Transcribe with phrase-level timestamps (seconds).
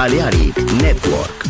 [0.00, 1.49] Balearic Network.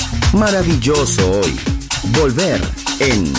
[0.33, 1.59] Maravilloso hoy.
[2.13, 2.61] Volver
[2.99, 3.33] en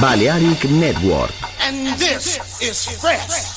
[0.00, 1.32] Balearic Network.
[1.60, 3.49] And this is fresh.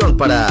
[0.00, 0.41] para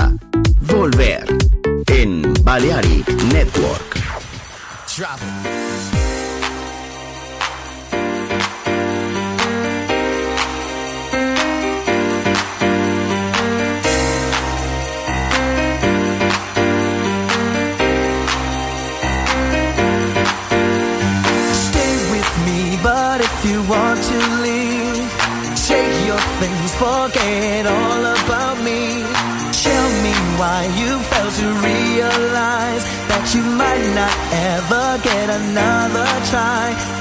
[35.31, 37.00] another try.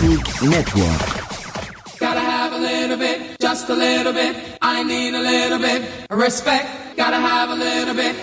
[0.00, 1.98] Network.
[1.98, 4.56] Gotta have a little bit, just a little bit.
[4.62, 6.96] I need a little bit of respect.
[6.96, 8.14] Gotta have a little bit,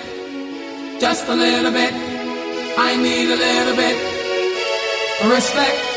[1.02, 1.92] just a little bit.
[2.78, 5.95] I need a little bit of respect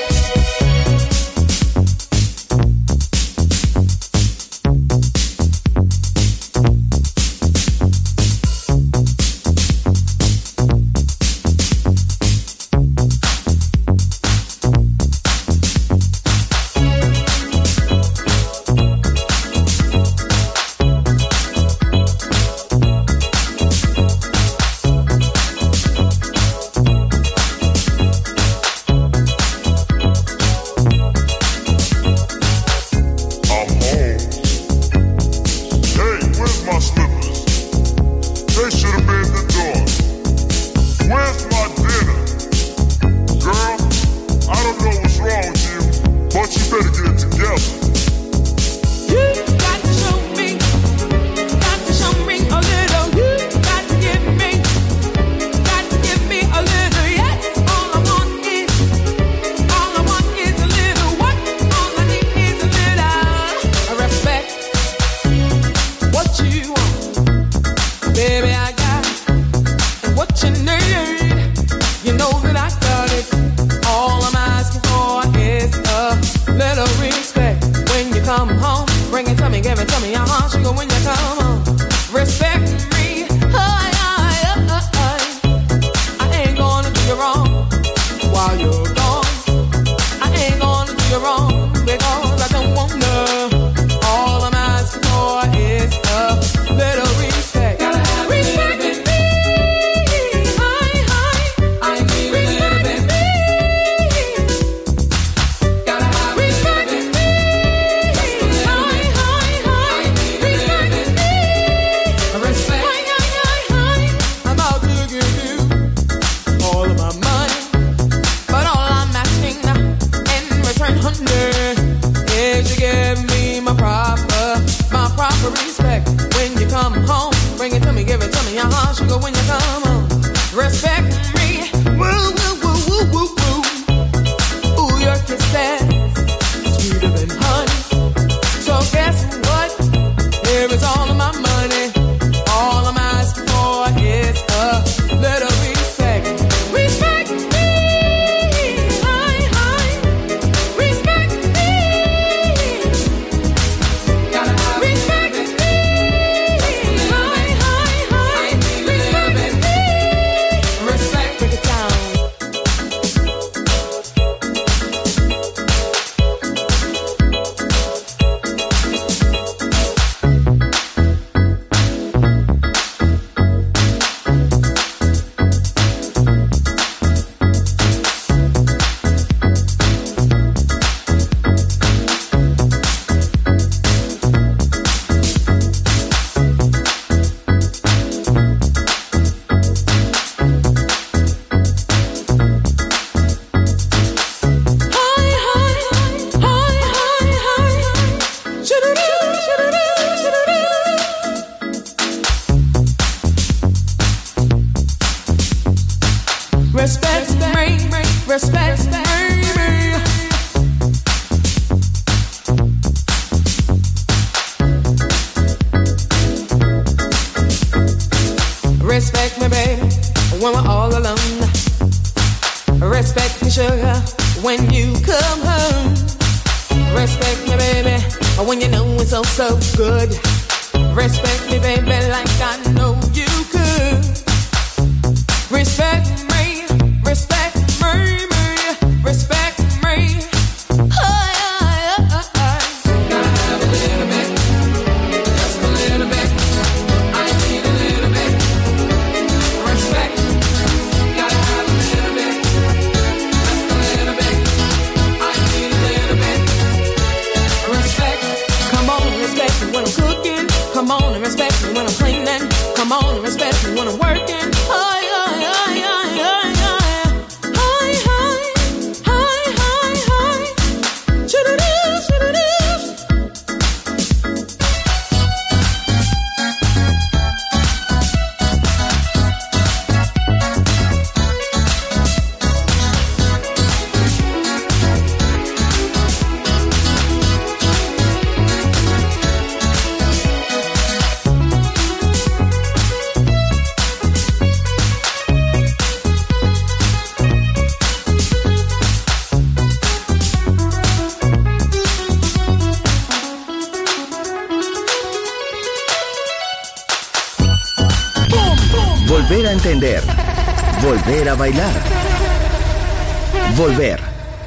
[313.56, 314.00] Volver.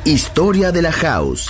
[0.05, 1.49] Historia de la house.